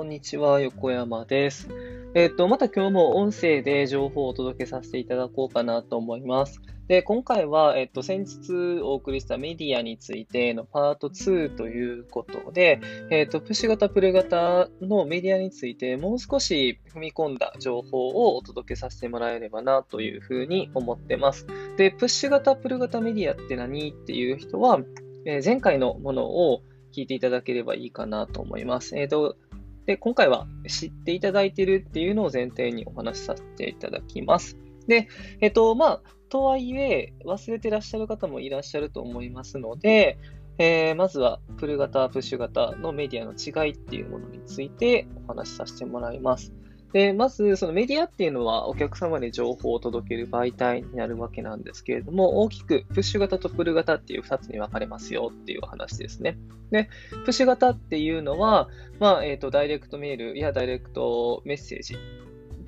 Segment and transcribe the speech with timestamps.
[0.00, 1.68] こんにちは、横山です。
[2.14, 6.62] えっ、と、また今日も音声で情報をお届けさせていただこうかなと思います。
[6.88, 21.46] で、今回は、えっ、と、先日お送りしたメディアについてのパート2ということで、えっ、と、プッシュ型、プル型のメディアについてもう少し踏み込んだ情報をお届けさせてもらえればなというふうに思ってます。
[21.76, 24.80] で、プッシュ型、プル型メディアって何っていう人は、
[25.26, 28.96] え前回のものを聞いていただければいいかなと思います。
[28.96, 29.36] えっ、と、
[29.90, 34.56] で、今回は知っていただいているっていうのを前提にお話しさせていただきます。
[34.86, 35.08] で、
[35.40, 40.16] えっ、と、まあ、とはいえ、忘れてらっしゃる方もいらっしゃると思いますので、
[40.58, 46.52] えー、まずは、プル型、プッシュ型のメディアの違いっていうものについてお話しさせてもらいます。
[46.92, 56.36] で、まず、そのメディアっていうのはお客様に情報を届ける媒体になるわけなんですけれども、大きくプッシュ型とプル型っていう2つに分かれますよっていう話ですね。
[56.70, 56.88] で、
[57.24, 61.96] プッシュ型っていうのは、まあ、えっ、ー、と、ダイレクトメールやダイレクトメッセージ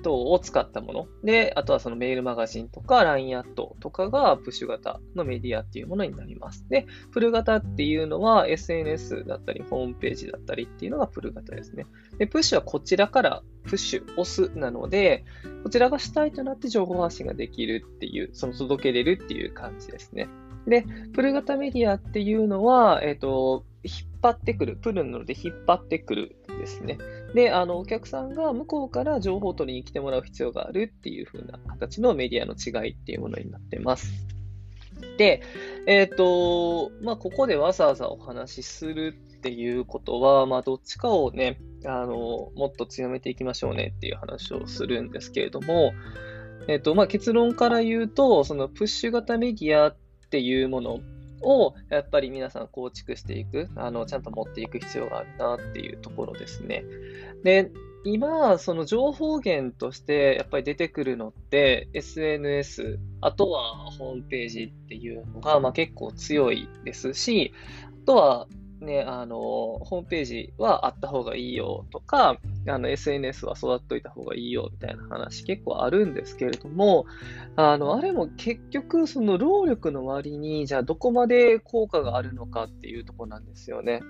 [0.03, 1.07] 等を使ったもの。
[1.23, 6.67] で、あとはそのメールマガジンとか LINE アットとかがプッシュ型のメディアっていうものになります。
[6.69, 11.87] で、プル型っていうのは SNS だったり、ホームページだったりっていうのがプル型ですね。
[12.19, 15.23] で、プッシュはこちらからプッシュ、押すなので、
[15.63, 20.27] こちらが主体となって情報発信ができるっていう、その届けれるっていう感じですね。
[20.67, 26.97] で、プル型メディアっていうのは、えっ、ー、と、引っ張ってくる、プルなので引っ張ってくるですね。
[27.35, 34.25] で、あの、お客さんが向こうから情報を取りに来てもらう必要があるっていう風な形のメディアの違いっていうものになってます。
[35.17, 35.41] で、
[35.85, 45.93] えっ、ー、と、まあ、ここでわざわざお話しするっていうことは、まあ、どっちかをね、あの、もっと強めていきましょうねっていう話をするんですけれども、
[46.67, 49.97] えっ、ー、と、まあ、結論から言うと、そのプッシュ型メディアっ
[50.29, 50.99] ていうもの
[51.41, 56.85] をやっぱり皆さん構築していく、あの、ちゃんと持っていく必要があるなっていうところですね。
[57.43, 57.71] で、
[58.05, 67.53] 今、その情報源としてやっぱり出てくるのって SNS、あとはホームページっていうのが、まあ、結構強いですし、
[68.03, 68.47] あとは
[68.83, 72.37] ね、あの、ホームページはあった方がいいよとか、
[72.67, 77.05] あの、SNS は育っといた方がいいよみたいな話結構あるんですけれども、
[77.55, 84.01] あの、あれも結局、その労力の割に、じゃあどこまで効果があるのかっていうとこなんですよね。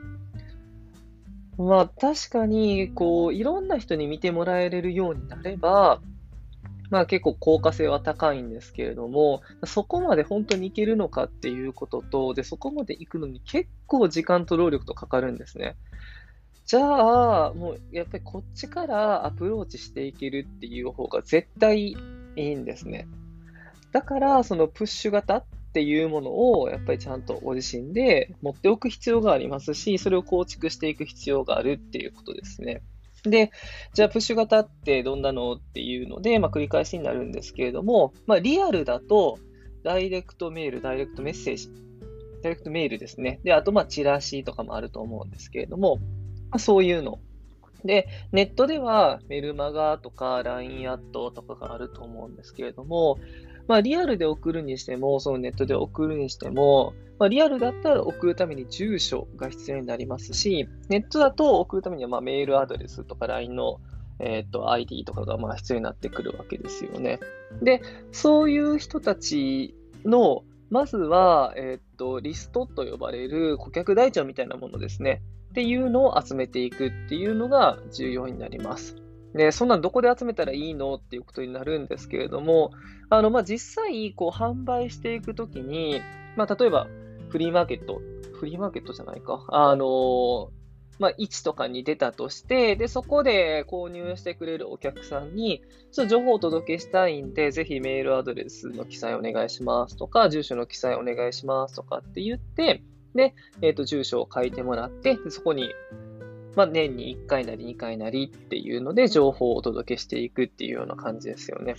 [1.57, 6.01] まあ確かに、こう、いろんな人に見てもらえれるようになれば、
[6.89, 15.75] まあ結構効果性は高いんですけれども、そこまで本当にいけるのかっていうことと、で、そこまで行くのに結構時間と労力とかかるんですね。
[16.65, 21.97] じゃあ、もうやっぱりこっちからアプローチしていけるっていう方が絶対い
[22.35, 23.07] いんですね。
[23.91, 25.43] だから、そのプッシュ型
[25.73, 32.84] っていうものをやっぱりちゃんとご自身で持っておく必要がありますし、それを構築していく必要があるっていうことですね。
[33.23, 33.50] で、
[33.95, 39.39] じゃあプッシュ型ってどんなのっていうので、まあ、繰り返しになるんですけれども、まあ、リアルだと、
[39.83, 41.69] ダイレクトメール、ダイレクトメッセージ、
[42.44, 43.39] ダイレクトメールですね。
[43.44, 47.19] で、あと、まあ、チラシとかもあると思うんですけれども、まあ、そういうの。
[47.83, 53.17] で、ネットではメルマガとか LINE アットとかがあると思うんですけれども、
[53.68, 63.79] まあ、リアルで送るにしても、そのネットで送るにしても、まあ、リアルだったら送るために住所が必要になりますし、ネットだと送るためにはまメールアドレスとか LINE の、
[64.19, 67.19] えーと、ID とかがまあ必要になってくるわけですよね。
[67.62, 67.81] で、
[68.12, 69.75] そういう人たち
[70.06, 75.22] の、まずは、えっ、ー、と、リストと呼ばれる顧客台帳みたいなものですね。
[75.51, 79.02] っていうのを集めていくっていうのが重要になります。
[79.33, 82.71] で、そんなんどこで集めたらいいのっていうことになるんですけれども、
[83.09, 86.01] あの、まあ、実際、こう、販売していくときに、
[86.35, 86.88] まあ、例えば、
[87.29, 88.01] フリーマーケット、
[88.33, 90.51] フリーマーケットじゃないか、あの、
[90.99, 102.83] まあ、位置とかに出たとして、で、そこで購入してくれるお客さんに、ちょっと情報をお届けしたいんで、ぜひメールアドレスの記載お願いしますとか、住所の記載お願いしますとかって言って、
[103.15, 105.69] で、えっ、ー、と、住所を書いてもらって、そこに
[106.55, 111.75] まあ、年に1回なり2回なりっていうので情報をお届けしていくっていうような感じですよね。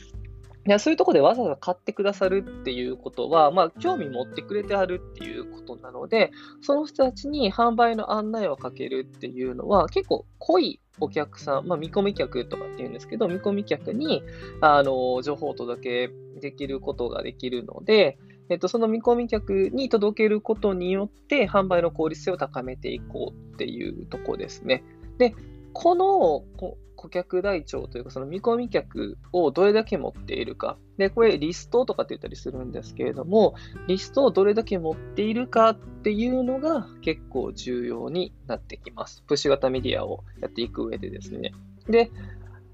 [0.66, 6.32] いやそういうところでわざわざ買ってくださるっていうことは、まあ、興味持ってくれてあるっていうことなので、
[6.62, 14.22] その人たちに販売の案内をかけるっていうのは、結構濃いお客さん、まあ、見込み客とかっていうんですけど、見込み客に、
[14.62, 18.16] あの、情報をお届けできることができるので、
[18.50, 24.84] えっと、その見込み客に届けることによって、販売の効率性を高めていこうっていうとこですね。
[25.18, 25.34] で、
[25.72, 26.44] この、
[27.04, 30.78] 顧客台帳というか、その見込み客をどれだけ持っているか。
[30.96, 33.54] で、これリストとかって言ったりするんですけれども、
[33.88, 39.22] リストをどれだけ持っているかっていうのが結構重要になってきます。
[39.26, 41.52] プッシュ型メディアをやっていく上でですね。
[41.88, 42.10] で、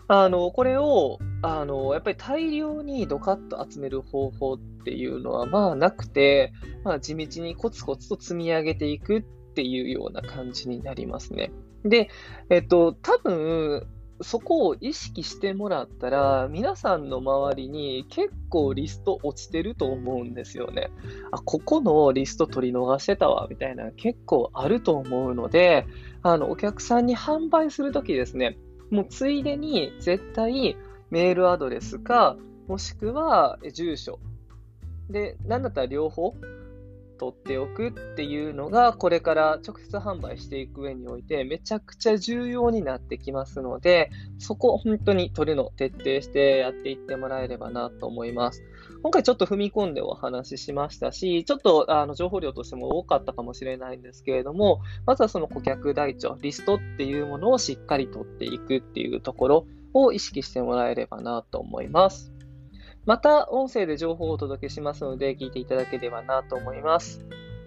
[0.06, 6.52] あの、これを、あの、やっぱり大量にドカッと集める方法っていうのは、まあなくて、
[6.84, 9.22] まあ地道にコツコツと積み上げていくっ
[9.54, 11.50] ていうような感じになりますね。
[11.84, 12.10] で、
[12.50, 13.86] えっと、多分、
[14.22, 20.90] そこを意識してもらったら、皆さんの周りに結構リスト落ちてると思うんですよね。
[21.32, 25.86] あ、ここのリスト取り逃してたわ、みたいな結構あると思うので、
[26.22, 28.58] あの、お客さんに販売するときですね、
[28.90, 30.76] もうついでに絶対
[31.10, 32.36] メールアドレスか、
[32.68, 34.18] もしくは住所。
[35.10, 36.34] で、なんだったら両方
[37.18, 48.62] 取っておくっていうのが、これから直接販売していく上において、めちゃくちゃ重要になってきますので、そこ本当に取るの徹底してやっていってもらえればなと思います。
[49.02, 62.32] 今回ちょっと踏み込んでお話ししましたし、ちょっとあの情報量としても多かったかもしれないんですけれども、まずはその顧客台帳、リストっていうものをしっかり取っていくっていうところを意識してもらえればなと思います。
[63.06, 67.24] また、音声で情報をお届けしますので、聞いていただければなと思います。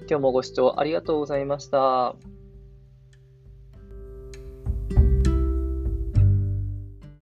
[0.10, 2.16] 今日もご視聴ありがとうございました。